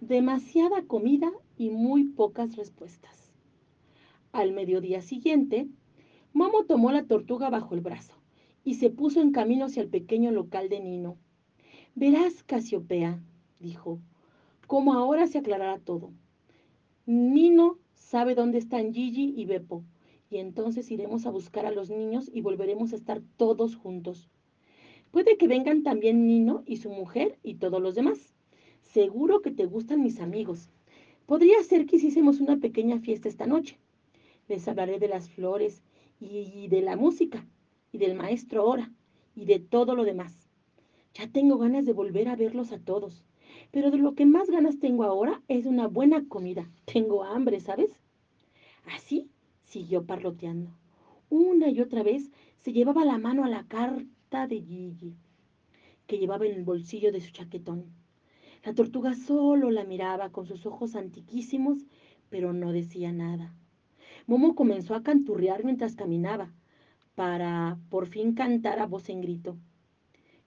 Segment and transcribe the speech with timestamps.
[0.00, 3.32] demasiada comida y muy pocas respuestas.
[4.32, 5.68] Al mediodía siguiente,
[6.32, 8.14] Momo tomó la tortuga bajo el brazo
[8.64, 11.16] y se puso en camino hacia el pequeño local de Nino.
[11.94, 13.22] Verás, Casiopea,
[13.58, 14.00] dijo,
[14.66, 16.10] cómo ahora se aclarará todo.
[17.06, 19.82] Nino sabe dónde están Gigi y Beppo,
[20.28, 24.28] y entonces iremos a buscar a los niños y volveremos a estar todos juntos.
[25.10, 28.35] Puede que vengan también Nino y su mujer y todos los demás.
[28.92, 30.70] Seguro que te gustan mis amigos.
[31.26, 33.78] Podría ser que hiciésemos una pequeña fiesta esta noche.
[34.48, 35.82] Les hablaré de las flores
[36.20, 37.46] y de la música
[37.92, 38.90] y del maestro ahora
[39.34, 40.48] y de todo lo demás.
[41.14, 43.24] Ya tengo ganas de volver a verlos a todos,
[43.70, 46.70] pero de lo que más ganas tengo ahora es una buena comida.
[46.84, 47.98] Tengo hambre, ¿sabes?
[48.86, 49.28] Así
[49.64, 50.70] siguió parloteando.
[51.28, 55.14] Una y otra vez se llevaba la mano a la carta de Gigi,
[56.06, 57.84] que llevaba en el bolsillo de su chaquetón.
[58.66, 61.86] La tortuga solo la miraba con sus ojos antiquísimos,
[62.30, 63.54] pero no decía nada.
[64.26, 66.52] Momo comenzó a canturrear mientras caminaba,
[67.14, 69.56] para por fin cantar a voz en grito.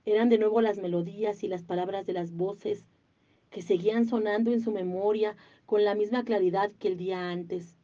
[0.04, 2.86] Eran de nuevo las melodías y las palabras de las voces
[3.52, 7.78] que seguían sonando en su memoria con la misma claridad que el día antes.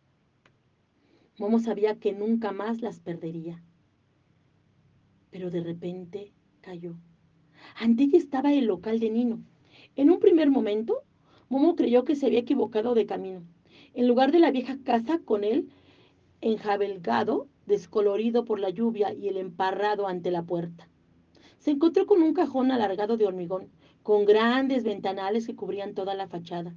[1.38, 3.64] Momo sabía que nunca más las perdería.
[5.32, 6.98] Pero de repente cayó.
[7.78, 9.40] Ante ella estaba el local de Nino.
[9.96, 11.04] En un primer momento,
[11.48, 13.44] Momo creyó que se había equivocado de camino.
[13.94, 15.70] En lugar de la vieja casa con él
[16.42, 20.90] enjabelgado, descolorido por la lluvia y el emparrado ante la puerta.
[21.60, 23.70] Se encontró con un cajón alargado de hormigón,
[24.04, 26.76] con grandes ventanales que cubrían toda la fachada.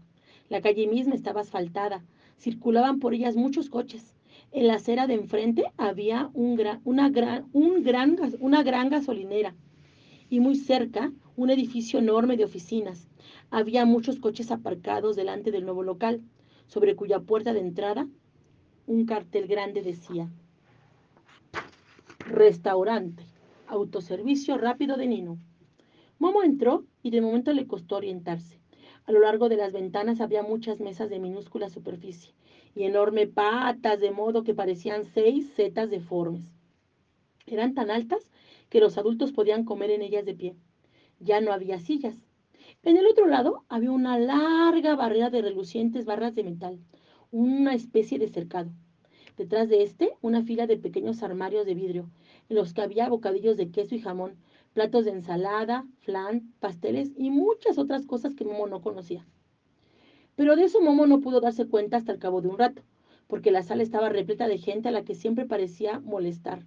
[0.48, 2.04] La calle misma estaba asfaltada,
[2.38, 4.14] circulaban por ellas muchos coches.
[4.52, 9.54] En la acera de enfrente había una, una gran gasolinera
[10.30, 13.07] y muy cerca un edificio enorme de oficinas.
[13.50, 16.22] Había muchos coches aparcados delante del nuevo local,
[16.66, 18.06] sobre cuya puerta de entrada
[18.86, 20.30] un cartel grande decía,
[22.20, 23.22] Restaurante,
[23.66, 25.38] autoservicio rápido de Nino.
[26.18, 28.60] Momo entró y de momento le costó orientarse.
[29.06, 32.34] A lo largo de las ventanas había muchas mesas de minúscula superficie
[32.74, 36.52] y enorme patas, de modo que parecían seis setas deformes.
[37.46, 38.30] Eran tan altas
[38.68, 40.56] que los adultos podían comer en ellas de pie.
[41.18, 42.27] Ya no había sillas.
[42.84, 46.78] En el otro lado había una larga barrera de relucientes barras de metal,
[47.32, 48.70] una especie de cercado.
[49.36, 52.08] Detrás de este, una fila de pequeños armarios de vidrio,
[52.48, 54.36] en los que había bocadillos de queso y jamón,
[54.74, 59.26] platos de ensalada, flan, pasteles y muchas otras cosas que Momo no conocía.
[60.36, 62.82] Pero de eso Momo no pudo darse cuenta hasta el cabo de un rato,
[63.26, 66.64] porque la sala estaba repleta de gente a la que siempre parecía molestar.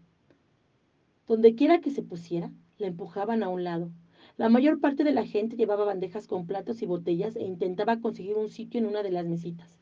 [1.25, 3.91] Donde quiera que se pusiera, la empujaban a un lado.
[4.41, 8.37] La mayor parte de la gente llevaba bandejas con platos y botellas e intentaba conseguir
[8.37, 9.77] un sitio en una de las mesitas.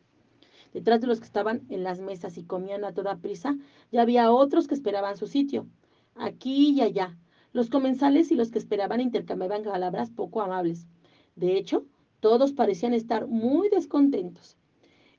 [0.74, 3.56] Detrás de los que estaban en las mesas y comían a toda prisa,
[3.90, 5.66] ya había otros que esperaban su sitio,
[6.14, 7.18] aquí y allá.
[7.54, 10.90] Los comensales y los que esperaban intercambiaban palabras poco amables.
[11.38, 11.86] De hecho,
[12.20, 14.58] todos parecían estar muy descontentos.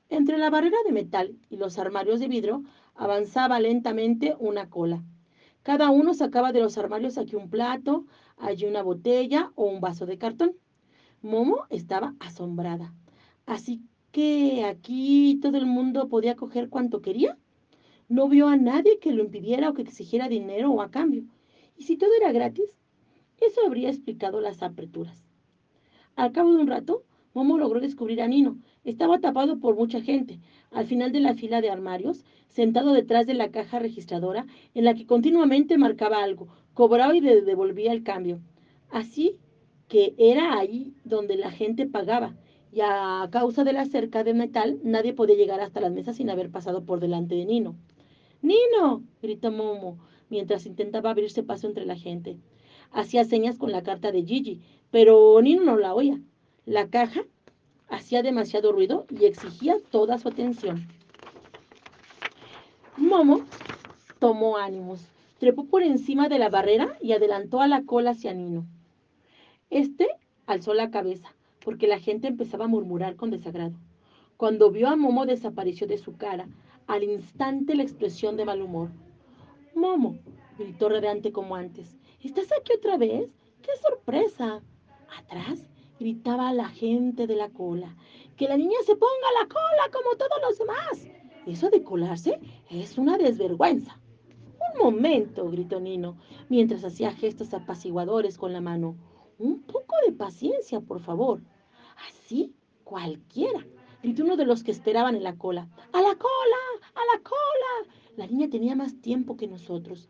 [0.09, 2.63] Entre la barrera de metal y los armarios de vidrio
[2.93, 5.03] avanzaba lentamente una cola.
[5.63, 8.05] Cada uno sacaba de los armarios aquí un plato,
[8.37, 10.55] allí una botella o un vaso de cartón.
[11.21, 12.93] Momo estaba asombrada.
[13.45, 17.37] Así que aquí todo el mundo podía coger cuanto quería.
[18.09, 21.23] No vio a nadie que lo impidiera o que exigiera dinero o a cambio.
[21.77, 22.75] Y si todo era gratis,
[23.39, 25.23] eso habría explicado las aperturas.
[26.15, 28.57] Al cabo de un rato, Momo logró descubrir a Nino.
[28.83, 30.39] Estaba tapado por mucha gente,
[30.71, 34.93] al final de la fila de armarios, sentado detrás de la caja registradora, en la
[34.93, 38.41] que continuamente marcaba algo, cobraba y devolvía el cambio.
[38.89, 39.37] Así
[39.87, 42.35] que era ahí donde la gente pagaba,
[42.73, 46.29] y a causa de la cerca de metal nadie podía llegar hasta las mesas sin
[46.29, 47.75] haber pasado por delante de Nino.
[48.41, 49.03] ¡Nino!
[49.21, 49.99] gritó Momo
[50.29, 52.37] mientras intentaba abrirse paso entre la gente.
[52.91, 56.21] Hacía señas con la carta de Gigi, pero Nino no la oía.
[56.67, 57.23] La caja
[57.89, 60.87] hacía demasiado ruido y exigía toda su atención.
[62.97, 63.45] Momo
[64.19, 65.01] tomó ánimos,
[65.39, 68.67] trepó por encima de la barrera y adelantó a la cola hacia Nino.
[69.71, 70.07] Este
[70.45, 71.33] alzó la cabeza,
[71.65, 73.73] porque la gente empezaba a murmurar con desagrado.
[74.37, 76.47] Cuando vio a Momo desapareció de su cara,
[76.85, 78.89] al instante la expresión de mal humor.
[79.73, 80.19] Momo,
[80.59, 83.31] gritó radiante como antes, ¿estás aquí otra vez?
[83.63, 84.61] ¡Qué sorpresa!
[85.17, 87.95] Atrás gritaba la gente de la cola.
[88.35, 91.07] Que la niña se ponga la cola como todos los demás.
[91.45, 92.39] Eso de colarse
[92.71, 93.99] es una desvergüenza.
[94.73, 96.17] Un momento, gritó Nino,
[96.49, 98.95] mientras hacía gestos apaciguadores con la mano.
[99.37, 101.41] Un poco de paciencia, por favor.
[102.07, 103.65] Así Cualquiera,
[104.03, 105.69] gritó uno de los que esperaban en la cola.
[105.93, 106.63] ¡A la cola!
[106.95, 107.95] ¡A la cola!
[108.17, 110.09] La niña tenía más tiempo que nosotros.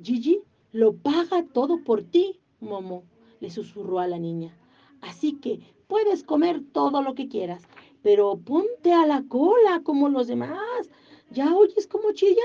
[0.00, 0.40] Gigi
[0.72, 3.02] lo paga todo por ti, Momo,
[3.40, 4.56] le susurró a la niña.
[5.00, 7.62] Así que puedes comer todo lo que quieras,
[8.02, 10.90] pero ponte a la cola como los demás.
[11.30, 12.44] ¿Ya oyes cómo chillan?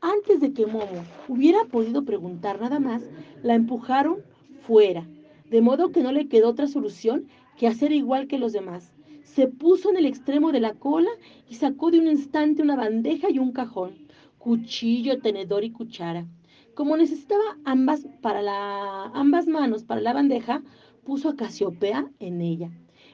[0.00, 3.02] Antes de que Momo hubiera podido preguntar nada más,
[3.42, 4.22] la empujaron
[4.66, 5.08] fuera,
[5.48, 8.92] de modo que no le quedó otra solución que hacer igual que los demás.
[9.22, 11.10] Se puso en el extremo de la cola
[11.48, 13.94] y sacó de un instante una bandeja y un cajón,
[14.38, 16.26] cuchillo, tenedor y cuchara.
[16.74, 20.62] Como necesitaba ambas, para la, ambas manos para la bandeja,
[21.04, 22.70] puso a Casiopea en ella.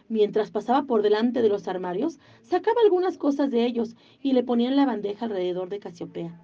[0.09, 4.69] Mientras pasaba por delante de los armarios, sacaba algunas cosas de ellos y le ponía
[4.69, 6.41] en la bandeja alrededor de Casiopea.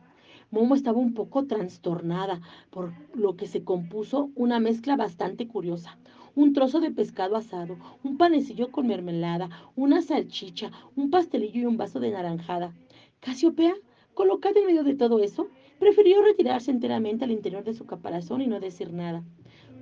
[0.51, 2.41] Momo estaba un poco trastornada,
[2.71, 5.99] por lo que se compuso una mezcla bastante curiosa.
[6.37, 11.77] Un trozo de pescado asado, un panecillo con mermelada, una salchicha, un pastelillo y un
[11.77, 12.73] vaso de naranjada.
[13.21, 13.75] Casiopea,
[14.15, 15.49] colocada en medio de todo eso,
[15.81, 19.25] prefirió retirarse enteramente al interior de su caparazón y no decir nada.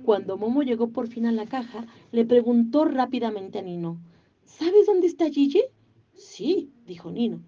[0.05, 3.99] Cuando Momo llegó por fin a la caja, le preguntó rápidamente a Nino,
[4.45, 5.63] ¿Sabes dónde está Gigi?
[6.13, 7.41] Sí, dijo Nino.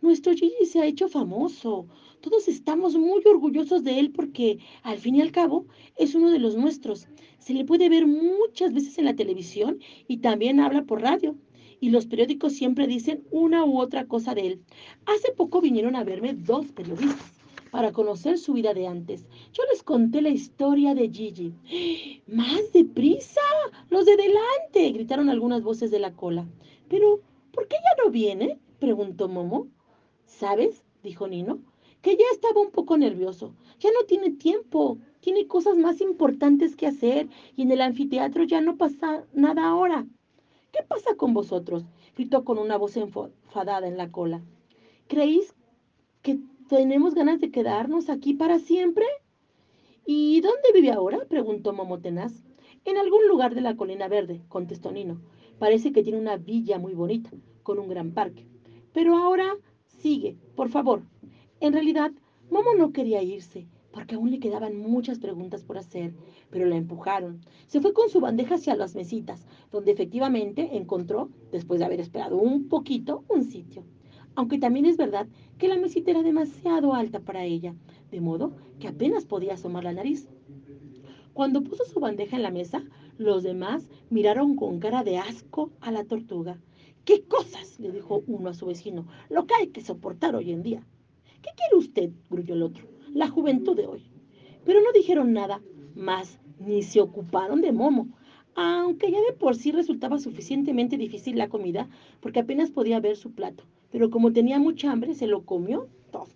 [0.00, 1.86] Nuestro Gigi se ha hecho famoso.
[2.22, 5.66] Todos estamos muy orgullosos de él porque, al fin y al cabo,
[5.96, 7.08] es uno de los nuestros.
[7.40, 11.36] Se le puede ver muchas veces en la televisión y también habla por radio.
[11.78, 14.62] Y los periódicos siempre dicen una u otra cosa de él.
[15.04, 17.37] Hace poco vinieron a verme dos periodistas
[17.70, 19.26] para conocer su vida de antes.
[19.52, 22.22] Yo les conté la historia de Gigi.
[22.26, 23.40] ¡Más deprisa!
[23.90, 24.90] ¡Los de delante!
[24.92, 26.46] gritaron algunas voces de la cola.
[26.88, 27.20] Pero,
[27.52, 28.58] ¿por qué ya no viene?
[28.78, 29.68] preguntó Momo.
[30.24, 30.84] ¿Sabes?
[31.02, 31.60] dijo Nino,
[32.02, 33.54] que ya estaba un poco nervioso.
[33.80, 34.98] Ya no tiene tiempo.
[35.20, 40.06] Tiene cosas más importantes que hacer y en el anfiteatro ya no pasa nada ahora.
[40.72, 41.84] ¿Qué pasa con vosotros?
[42.16, 44.42] gritó con una voz enfadada en la cola.
[45.06, 45.54] ¿Creéis
[46.22, 46.38] que
[46.68, 49.06] ¿Tenemos ganas de quedarnos aquí para siempre?
[50.04, 51.24] ¿Y dónde vive ahora?
[51.26, 52.42] preguntó Momotenaz.
[52.84, 55.18] En algún lugar de la colina verde, contestó Nino.
[55.58, 57.30] Parece que tiene una villa muy bonita,
[57.62, 58.46] con un gran parque.
[58.92, 59.56] Pero ahora
[59.86, 61.04] sigue, por favor.
[61.60, 62.12] En realidad,
[62.50, 66.12] Momo no quería irse, porque aún le quedaban muchas preguntas por hacer,
[66.50, 67.40] pero la empujaron.
[67.66, 72.36] Se fue con su bandeja hacia las mesitas, donde efectivamente encontró, después de haber esperado
[72.36, 73.84] un poquito, un sitio
[74.38, 75.26] aunque también es verdad
[75.58, 77.74] que la mesita era demasiado alta para ella,
[78.12, 80.28] de modo que apenas podía asomar la nariz.
[81.32, 82.84] Cuando puso su bandeja en la mesa,
[83.16, 86.56] los demás miraron con cara de asco a la tortuga.
[87.04, 87.80] ¿Qué cosas?
[87.80, 90.86] le dijo uno a su vecino, lo que hay que soportar hoy en día.
[91.42, 92.10] ¿Qué quiere usted?
[92.30, 92.86] gruñó el otro.
[93.12, 94.08] La juventud de hoy.
[94.64, 95.60] Pero no dijeron nada
[95.96, 98.06] más, ni se ocuparon de Momo,
[98.54, 101.88] aunque ya de por sí resultaba suficientemente difícil la comida,
[102.20, 106.28] porque apenas podía ver su plato pero como tenía mucha hambre, se lo comió todo.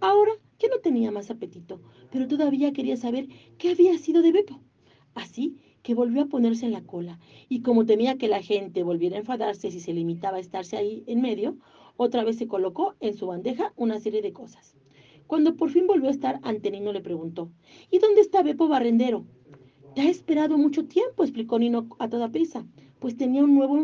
[0.00, 1.80] Ahora ya no tenía más apetito,
[2.10, 4.60] pero todavía quería saber qué había sido de Beppo.
[5.14, 7.18] Así que volvió a ponerse en la cola,
[7.48, 11.02] y como temía que la gente volviera a enfadarse si se limitaba a estarse ahí
[11.06, 11.56] en medio,
[11.96, 14.76] otra vez se colocó en su bandeja una serie de cosas.
[15.26, 17.50] Cuando por fin volvió a estar ante Nino le preguntó,
[17.90, 19.24] ¿y dónde está Beppo Barrendero?
[19.94, 22.66] Te ha esperado mucho tiempo, explicó Nino a toda prisa,
[22.98, 23.76] pues tenía un nuevo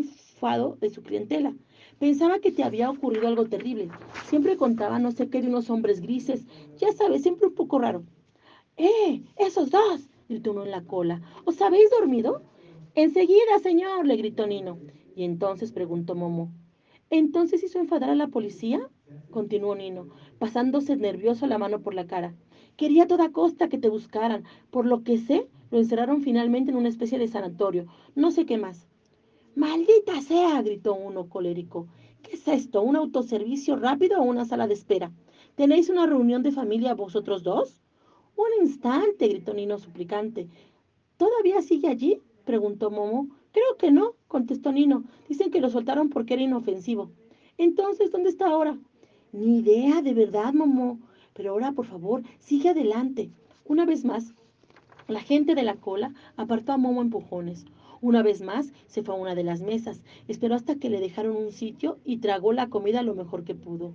[0.81, 1.53] de su clientela.
[1.99, 3.89] Pensaba que te había ocurrido algo terrible.
[4.27, 6.47] Siempre contaba no sé qué de unos hombres grises.
[6.77, 8.05] Ya sabes, siempre un poco raro.
[8.77, 9.25] ¡Eh!
[9.37, 10.09] ¡Esos dos!
[10.29, 11.23] gritó uno en la cola.
[11.45, 12.43] ¿Os habéis dormido?
[12.95, 14.79] Enseguida, señor, le gritó Nino.
[15.17, 16.53] Y entonces preguntó Momo.
[17.11, 18.89] ¿Entonces hizo enfadar a la policía?
[19.31, 22.37] continuó Nino, pasándose nervioso la mano por la cara.
[22.77, 24.45] Quería a toda costa que te buscaran.
[24.71, 27.87] Por lo que sé, lo encerraron finalmente en una especie de sanatorio.
[28.15, 28.88] No sé qué más.
[29.59, 31.89] Maldita sea, gritó uno colérico.
[32.23, 32.81] ¿Qué es esto?
[32.81, 35.11] ¿Un autoservicio rápido o una sala de espera?
[35.57, 37.83] ¿Tenéis una reunión de familia vosotros dos?
[38.37, 40.47] Un instante, gritó Nino suplicante.
[41.17, 42.23] ¿Todavía sigue allí?
[42.45, 43.31] preguntó Momo.
[43.51, 45.03] Creo que no, contestó Nino.
[45.29, 47.11] Dicen que lo soltaron porque era inofensivo.
[47.57, 48.79] Entonces, ¿dónde está ahora?
[49.33, 51.01] Ni idea, de verdad, Momo.
[51.35, 53.33] Pero ahora, por favor, sigue adelante.
[53.65, 54.35] Una vez más,
[55.09, 57.67] la gente de la cola apartó a Momo empujones.
[58.01, 61.37] Una vez más, se fue a una de las mesas, esperó hasta que le dejaron
[61.37, 63.93] un sitio y tragó la comida lo mejor que pudo.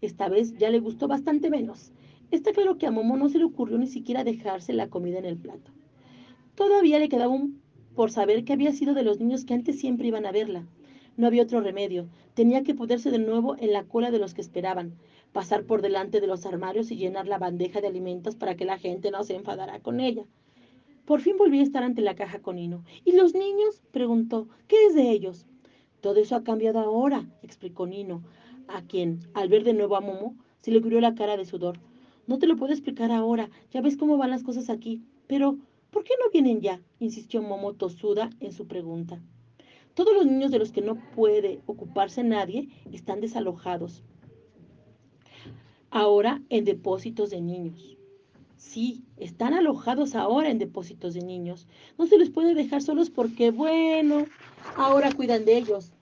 [0.00, 1.92] Esta vez ya le gustó bastante menos.
[2.30, 5.24] Está claro que a Momo no se le ocurrió ni siquiera dejarse la comida en
[5.24, 5.72] el plato.
[6.54, 7.60] Todavía le quedaba un
[7.94, 10.66] por saber que había sido de los niños que antes siempre iban a verla.
[11.16, 12.08] No había otro remedio.
[12.34, 14.94] Tenía que ponerse de nuevo en la cola de los que esperaban,
[15.32, 18.78] pasar por delante de los armarios y llenar la bandeja de alimentos para que la
[18.78, 20.24] gente no se enfadara con ella.
[21.04, 22.84] Por fin volví a estar ante la caja con Nino.
[23.04, 23.82] ¿Y los niños?
[23.90, 24.48] preguntó.
[24.68, 25.46] ¿Qué es de ellos?
[26.00, 28.22] Todo eso ha cambiado ahora, explicó Nino,
[28.68, 31.78] a quien, al ver de nuevo a Momo, se le cubrió la cara de sudor.
[32.26, 35.02] No te lo puedo explicar ahora, ya ves cómo van las cosas aquí.
[35.26, 35.58] Pero,
[35.90, 36.80] ¿por qué no vienen ya?
[37.00, 39.20] insistió Momo tosuda en su pregunta.
[39.94, 44.02] Todos los niños de los que no puede ocuparse nadie están desalojados.
[45.90, 47.98] Ahora en depósitos de niños.
[48.62, 51.66] Sí, están alojados ahora en depósitos de niños.
[51.98, 54.24] No se les puede dejar solos porque, bueno,
[54.76, 55.92] ahora cuidan de ellos.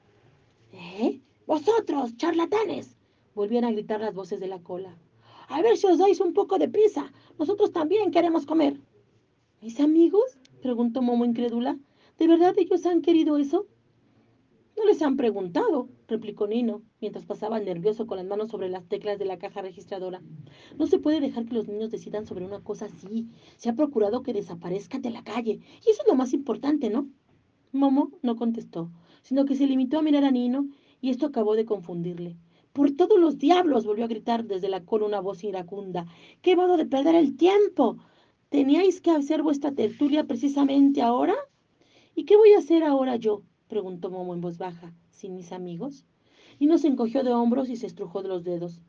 [0.72, 1.20] ¿Eh?
[1.46, 2.94] Vosotros, charlatanes,
[3.34, 4.94] volvían a gritar las voces de la cola.
[5.48, 7.10] A ver si os dais un poco de prisa.
[7.38, 8.78] Nosotros también queremos comer.
[9.62, 10.38] ¿Mis amigos?
[10.60, 11.78] preguntó Momo incrédula.
[12.18, 13.66] ¿De verdad ellos han querido eso?
[14.80, 19.18] No les han preguntado, replicó Nino, mientras pasaba nervioso con las manos sobre las teclas
[19.18, 20.22] de la caja registradora.
[20.78, 23.28] No se puede dejar que los niños decidan sobre una cosa así.
[23.58, 25.60] Se ha procurado que desaparezcan de la calle.
[25.86, 27.10] Y eso es lo más importante, ¿no?
[27.72, 30.66] Momo no contestó, sino que se limitó a mirar a Nino
[31.02, 32.38] y esto acabó de confundirle.
[32.72, 36.06] Por todos los diablos, volvió a gritar desde la cola una voz iracunda.
[36.40, 37.98] ¡Qué modo de perder el tiempo!
[38.48, 41.34] ¿Teníais que hacer vuestra tertulia precisamente ahora?
[42.14, 43.42] ¿Y qué voy a hacer ahora yo?
[43.70, 44.92] Preguntó Momo en voz baja.
[45.10, 46.04] ¿Sin mis amigos?
[46.58, 48.82] Nino se encogió de hombros y se estrujó de los dedos.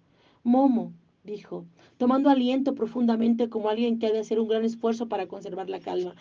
[0.43, 0.91] Momo,
[1.23, 1.65] dijo,
[1.97, 5.79] tomando aliento profundamente como alguien que ha de hacer un gran esfuerzo para conservar la
[5.79, 6.15] calma.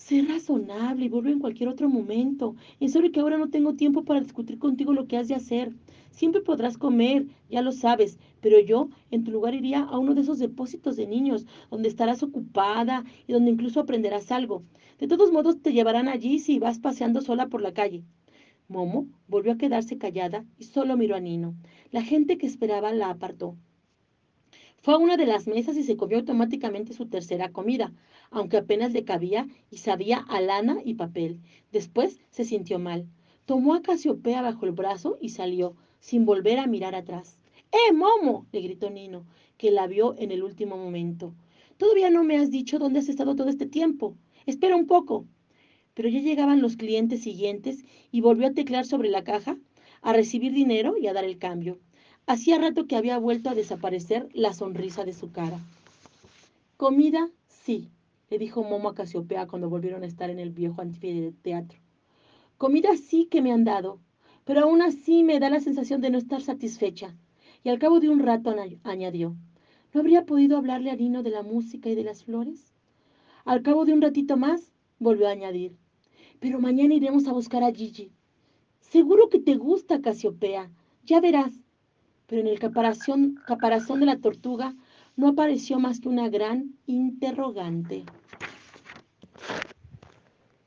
[0.00, 2.56] Sé razonable y vuelvo en cualquier otro momento.
[2.80, 5.74] En serio que ahora no tengo tiempo para discutir contigo lo que has de hacer.
[6.10, 10.22] Siempre podrás comer, ya lo sabes, pero yo en tu lugar iría a uno de
[10.22, 14.64] esos depósitos de niños, donde estarás ocupada y donde incluso aprenderás algo.
[14.98, 18.02] De todos modos te llevarán allí si vas paseando sola por la calle.
[18.68, 21.54] Momo volvió a quedarse callada y solo miró a Nino.
[21.90, 23.54] La gente que esperaba la apartó.
[24.82, 27.92] Fue a una de las mesas y se comió automáticamente su tercera comida,
[28.30, 31.38] aunque apenas le cabía y sabía a lana y papel.
[31.70, 33.06] Después se sintió mal.
[33.44, 37.38] Tomó a Casiopea bajo el brazo y salió, sin volver a mirar atrás.
[37.72, 38.46] ¡Eh, Momo!
[38.52, 39.26] le gritó Nino,
[39.58, 41.34] que la vio en el último momento.
[41.76, 44.16] Todavía no me has dicho dónde has estado todo este tiempo.
[44.46, 45.26] Espera un poco.
[45.92, 49.58] Pero ya llegaban los clientes siguientes y volvió a teclear sobre la caja,
[50.00, 51.78] a recibir dinero y a dar el cambio.
[52.30, 55.58] Hacía rato que había vuelto a desaparecer la sonrisa de su cara.
[56.76, 57.88] Comida, sí,
[58.30, 61.80] le dijo Momo a Casiopea cuando volvieron a estar en el viejo anfiteatro.
[62.56, 63.98] Comida sí que me han dado,
[64.44, 67.16] pero aún así me da la sensación de no estar satisfecha.
[67.64, 69.34] Y al cabo de un rato añadió,
[69.92, 72.72] ¿no habría podido hablarle a Nino de la música y de las flores?
[73.44, 74.70] Al cabo de un ratito más,
[75.00, 75.76] volvió a añadir,
[76.38, 78.12] pero mañana iremos a buscar a Gigi.
[78.78, 80.70] Seguro que te gusta, Casiopea,
[81.04, 81.58] ya verás
[82.30, 83.34] pero en el caparazón,
[83.98, 84.72] de la tortuga
[85.16, 88.04] no apareció más que una gran interrogante.